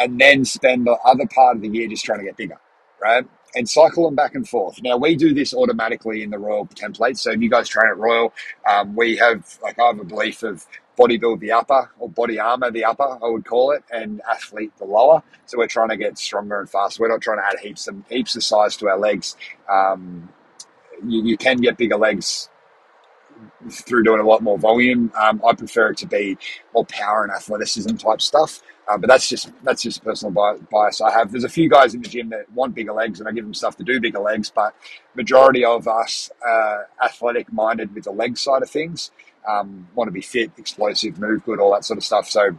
and 0.00 0.20
then 0.20 0.44
spend 0.44 0.86
the 0.86 0.96
other 1.04 1.26
part 1.26 1.56
of 1.56 1.62
the 1.62 1.68
year 1.68 1.88
just 1.88 2.04
trying 2.04 2.20
to 2.20 2.24
get 2.24 2.36
bigger, 2.36 2.58
right? 3.02 3.26
and 3.56 3.68
cycle 3.68 4.04
them 4.04 4.14
back 4.14 4.34
and 4.34 4.48
forth. 4.48 4.82
Now 4.82 4.98
we 4.98 5.16
do 5.16 5.34
this 5.34 5.54
automatically 5.54 6.22
in 6.22 6.30
the 6.30 6.38
Royal 6.38 6.66
template. 6.66 7.18
So 7.18 7.32
if 7.32 7.40
you 7.40 7.48
guys 7.50 7.68
train 7.68 7.88
at 7.90 7.96
Royal, 7.96 8.32
um, 8.70 8.94
we 8.94 9.16
have 9.16 9.58
like 9.62 9.78
I 9.78 9.86
have 9.86 9.98
a 9.98 10.04
belief 10.04 10.42
of 10.42 10.66
body 10.96 11.16
build 11.16 11.40
the 11.40 11.52
upper 11.52 11.90
or 11.98 12.08
body 12.08 12.38
armor 12.38 12.70
the 12.70 12.84
upper, 12.84 13.18
I 13.22 13.28
would 13.28 13.44
call 13.44 13.72
it, 13.72 13.82
and 13.90 14.20
athlete 14.30 14.72
the 14.78 14.84
lower. 14.84 15.22
So 15.46 15.58
we're 15.58 15.68
trying 15.68 15.88
to 15.88 15.96
get 15.96 16.18
stronger 16.18 16.60
and 16.60 16.68
faster. 16.68 17.02
We're 17.02 17.08
not 17.08 17.22
trying 17.22 17.38
to 17.38 17.46
add 17.46 17.58
heaps 17.60 17.88
of 17.88 17.96
heaps 18.08 18.36
of 18.36 18.44
size 18.44 18.76
to 18.78 18.88
our 18.88 18.98
legs. 18.98 19.36
Um, 19.70 20.28
you, 21.06 21.24
you 21.24 21.36
can 21.36 21.58
get 21.58 21.76
bigger 21.78 21.96
legs 21.96 22.48
through 23.70 24.04
doing 24.04 24.20
a 24.20 24.24
lot 24.24 24.42
more 24.42 24.58
volume. 24.58 25.12
Um, 25.14 25.42
I 25.46 25.54
prefer 25.54 25.90
it 25.90 25.98
to 25.98 26.06
be 26.06 26.38
more 26.74 26.84
power 26.86 27.24
and 27.24 27.32
athleticism 27.32 27.96
type 27.96 28.20
stuff. 28.20 28.62
Uh, 28.88 28.96
but 28.96 29.08
that's 29.08 29.28
just 29.28 29.50
that's 29.64 29.82
just 29.82 30.00
a 30.00 30.04
personal 30.04 30.32
bias 30.70 31.00
I 31.00 31.10
have. 31.10 31.32
There's 31.32 31.42
a 31.44 31.48
few 31.48 31.68
guys 31.68 31.94
in 31.94 32.02
the 32.02 32.08
gym 32.08 32.30
that 32.30 32.50
want 32.52 32.74
bigger 32.74 32.92
legs, 32.92 33.18
and 33.18 33.28
I 33.28 33.32
give 33.32 33.44
them 33.44 33.54
stuff 33.54 33.76
to 33.78 33.84
do 33.84 34.00
bigger 34.00 34.20
legs. 34.20 34.50
But 34.54 34.74
majority 35.14 35.64
of 35.64 35.88
us 35.88 36.30
uh, 36.46 36.82
athletic 37.04 37.52
minded 37.52 37.94
with 37.94 38.04
the 38.04 38.12
leg 38.12 38.38
side 38.38 38.62
of 38.62 38.70
things 38.70 39.10
um, 39.48 39.88
want 39.94 40.08
to 40.08 40.12
be 40.12 40.20
fit, 40.20 40.52
explosive, 40.56 41.18
move 41.18 41.44
good, 41.44 41.58
all 41.58 41.72
that 41.72 41.84
sort 41.84 41.98
of 41.98 42.04
stuff. 42.04 42.28
So 42.28 42.56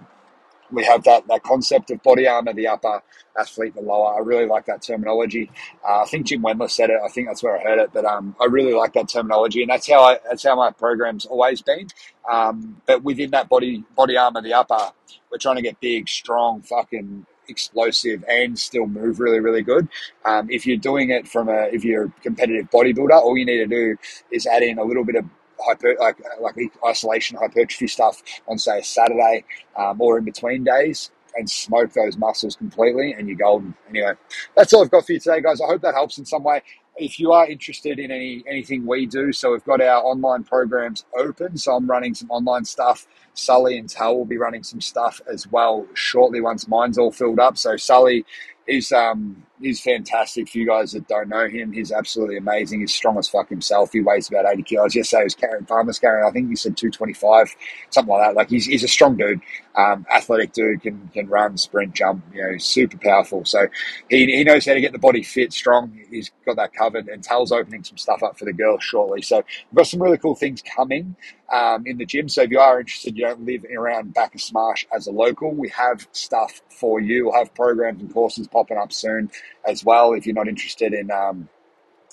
we 0.71 0.83
have 0.85 1.03
that 1.03 1.27
that 1.27 1.43
concept 1.43 1.91
of 1.91 2.01
body 2.03 2.27
armor, 2.27 2.53
the 2.53 2.67
upper, 2.67 3.01
athlete, 3.39 3.75
the 3.75 3.81
lower. 3.81 4.15
I 4.15 4.19
really 4.19 4.45
like 4.45 4.65
that 4.65 4.81
terminology. 4.81 5.51
Uh, 5.87 6.01
I 6.01 6.05
think 6.05 6.27
Jim 6.27 6.41
Wendler 6.41 6.69
said 6.69 6.89
it. 6.89 6.99
I 7.03 7.09
think 7.09 7.27
that's 7.27 7.43
where 7.43 7.57
I 7.57 7.63
heard 7.63 7.79
it. 7.79 7.91
But 7.93 8.05
um, 8.05 8.35
I 8.41 8.45
really 8.45 8.73
like 8.73 8.93
that 8.93 9.09
terminology, 9.09 9.61
and 9.61 9.69
that's 9.69 9.89
how 9.89 10.03
I, 10.03 10.19
that's 10.27 10.43
how 10.43 10.55
my 10.55 10.71
program's 10.71 11.25
always 11.25 11.61
been. 11.61 11.87
Um, 12.29 12.81
but 12.85 13.03
within 13.03 13.31
that 13.31 13.49
body 13.49 13.83
body 13.95 14.17
armor, 14.17 14.41
the 14.41 14.53
upper, 14.53 14.91
we're 15.31 15.37
trying 15.37 15.55
to 15.57 15.61
get 15.61 15.79
big, 15.79 16.09
strong, 16.09 16.61
fucking 16.61 17.25
explosive 17.49 18.23
and 18.29 18.57
still 18.59 18.87
move 18.87 19.19
really, 19.19 19.39
really 19.39 19.61
good. 19.61 19.87
Um, 20.25 20.49
if 20.49 20.65
you're 20.65 20.77
doing 20.77 21.09
it 21.09 21.27
from 21.27 21.49
a, 21.49 21.69
if 21.71 21.83
you're 21.85 22.05
a 22.05 22.13
competitive 22.21 22.69
bodybuilder, 22.69 23.11
all 23.11 23.37
you 23.37 23.45
need 23.45 23.57
to 23.57 23.67
do 23.67 23.95
is 24.31 24.45
add 24.45 24.63
in 24.63 24.77
a 24.79 24.83
little 24.83 25.05
bit 25.05 25.15
of 25.15 25.25
hyper, 25.59 25.95
like 25.99 26.17
like 26.39 26.55
isolation 26.85 27.37
hypertrophy 27.37 27.87
stuff 27.87 28.21
on 28.47 28.57
say 28.57 28.79
a 28.79 28.83
Saturday 28.83 29.43
um, 29.75 29.99
or 30.01 30.17
in 30.17 30.25
between 30.25 30.63
days 30.63 31.11
and 31.35 31.49
smoke 31.49 31.93
those 31.93 32.17
muscles 32.17 32.55
completely 32.55 33.13
and 33.13 33.27
you're 33.27 33.37
golden. 33.37 33.75
Anyway, 33.89 34.13
that's 34.55 34.73
all 34.73 34.83
I've 34.83 34.91
got 34.91 35.05
for 35.05 35.13
you 35.13 35.19
today, 35.19 35.41
guys. 35.41 35.61
I 35.61 35.67
hope 35.67 35.81
that 35.81 35.93
helps 35.93 36.17
in 36.17 36.25
some 36.25 36.43
way. 36.43 36.61
If 36.97 37.19
you 37.19 37.31
are 37.31 37.45
interested 37.47 37.99
in 37.99 38.09
any 38.09 38.43
anything 38.47 38.85
we 38.87 39.05
do, 39.05 39.31
so 39.31 39.51
we've 39.51 39.63
got 39.63 39.81
our 39.81 40.03
online 40.03 40.43
programs 40.43 41.05
open. 41.15 41.57
So 41.57 41.75
I'm 41.75 41.87
running 41.87 42.15
some 42.15 42.31
online 42.31 42.65
stuff. 42.65 43.07
Sully 43.35 43.77
and 43.77 43.87
Tal 43.87 44.17
will 44.17 44.25
be 44.25 44.37
running 44.37 44.63
some 44.63 44.81
stuff 44.81 45.21
as 45.31 45.45
well 45.51 45.85
shortly 45.93 46.41
once 46.41 46.67
mine's 46.67 46.97
all 46.97 47.11
filled 47.11 47.39
up. 47.39 47.57
So 47.57 47.77
Sully 47.77 48.25
is 48.65 48.91
um 48.91 49.45
he's 49.59 49.81
fantastic. 49.81 50.49
For 50.49 50.57
you 50.57 50.67
guys 50.67 50.91
that 50.91 51.07
don't 51.07 51.29
know 51.29 51.47
him, 51.47 51.71
he's 51.71 51.91
absolutely 51.91 52.37
amazing. 52.37 52.81
He's 52.81 52.93
strong 52.93 53.17
as 53.17 53.27
fuck 53.27 53.49
himself. 53.49 53.91
He 53.91 54.01
weighs 54.01 54.29
about 54.29 54.45
80 54.51 54.63
kilos. 54.63 54.95
Yesterday 54.95 55.21
he 55.21 55.25
was 55.25 55.35
carrying, 55.35 55.65
farmer's 55.65 55.99
carrying, 55.99 56.27
I 56.27 56.31
think 56.31 56.49
he 56.49 56.55
said 56.55 56.77
225, 56.77 57.55
something 57.89 58.13
like 58.13 58.27
that. 58.27 58.35
Like 58.35 58.49
he's, 58.49 58.65
he's 58.65 58.83
a 58.83 58.87
strong 58.87 59.17
dude, 59.17 59.41
um, 59.75 60.05
athletic 60.13 60.53
dude, 60.53 60.81
can, 60.81 61.09
can 61.13 61.27
run, 61.27 61.57
sprint, 61.57 61.93
jump, 61.93 62.23
you 62.33 62.41
know, 62.41 62.57
super 62.57 62.97
powerful. 62.97 63.45
So 63.45 63.67
he, 64.09 64.25
he 64.25 64.43
knows 64.43 64.65
how 64.65 64.73
to 64.73 64.81
get 64.81 64.91
the 64.91 64.99
body 64.99 65.23
fit, 65.23 65.53
strong. 65.53 65.99
He's 66.09 66.31
got 66.45 66.57
that 66.57 66.73
covered 66.73 67.07
and 67.07 67.23
Tal's 67.23 67.51
opening 67.51 67.83
some 67.83 67.97
stuff 67.97 68.23
up 68.23 68.37
for 68.37 68.45
the 68.45 68.53
girls 68.53 68.83
shortly. 68.83 69.21
So 69.21 69.37
we've 69.71 69.77
got 69.77 69.87
some 69.87 70.01
really 70.01 70.17
cool 70.17 70.35
things 70.35 70.61
coming 70.75 71.15
um, 71.53 71.85
in 71.85 71.97
the 71.97 72.05
gym. 72.05 72.29
So 72.29 72.43
if 72.43 72.51
you 72.51 72.59
are 72.59 72.79
interested, 72.79 73.17
you 73.17 73.25
don't 73.25 73.45
live 73.45 73.65
around 73.75 74.13
Bacchus 74.13 74.51
Marsh 74.51 74.85
as 74.95 75.07
a 75.07 75.11
local, 75.11 75.53
we 75.53 75.69
have 75.69 76.07
stuff 76.11 76.61
for 76.69 76.99
you. 76.99 77.25
We'll 77.25 77.35
have 77.35 77.53
programs 77.53 78.01
and 78.01 78.13
courses 78.13 78.47
popping 78.47 78.77
up 78.77 78.91
soon 78.91 79.31
as 79.67 79.83
well 79.83 80.13
if 80.13 80.25
you're 80.25 80.35
not 80.35 80.47
interested 80.47 80.93
in 80.93 81.11
um, 81.11 81.49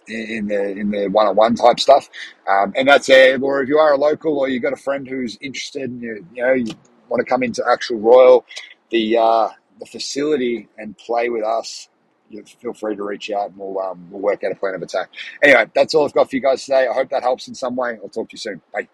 in 0.09 0.49
the 0.49 0.71
in 0.73 0.91
the 0.91 1.09
one 1.09 1.27
on 1.27 1.37
one 1.37 1.55
type 1.55 1.81
stuff. 1.81 2.09
Um, 2.49 2.73
and 2.77 2.89
that's 2.89 3.09
it. 3.09 3.43
Or 3.43 3.63
if 3.63 3.69
you 3.69 3.79
are 3.79 3.93
a 3.93 3.97
local 3.97 4.39
or 4.39 4.49
you've 4.49 4.63
got 4.63 4.73
a 4.73 4.77
friend 4.77 5.07
who's 5.07 5.39
interested, 5.41 5.83
and 5.91 6.03
you, 6.03 6.27
you 6.35 6.43
know, 6.43 6.53
you 6.53 6.75
want 7.09 7.21
to 7.21 7.29
come 7.29 7.43
into 7.43 7.65
actual 7.71 7.99
Royal, 7.99 8.45
the 8.91 9.17
uh, 9.19 9.49
the 9.81 9.87
facility 9.87 10.69
and 10.79 10.97
play 10.99 11.29
with 11.29 11.45
us. 11.45 11.89
Feel 12.61 12.73
free 12.75 12.97
to 12.97 13.05
reach 13.05 13.31
out 13.31 13.51
and 13.51 13.59
we'll 13.59 13.79
um, 13.79 14.09
we'll 14.11 14.21
work 14.21 14.43
out 14.43 14.51
a 14.51 14.57
plan 14.57 14.75
of 14.75 14.83
attack. 14.83 15.09
Anyway, 15.43 15.67
that's 15.75 15.95
all 15.95 16.05
I've 16.05 16.13
got 16.15 16.29
for 16.31 16.37
you 16.37 16.43
guys 16.43 16.65
today. 16.65 16.89
I 16.91 16.93
hope 16.93 17.11
that 17.11 17.23
helps 17.23 17.47
in 17.47 17.55
some 17.55 17.77
way. 17.77 17.99
I'll 18.03 18.09
talk 18.09 18.29
to 18.31 18.35
you 18.35 18.39
soon. 18.39 18.61
Bye. 18.73 18.89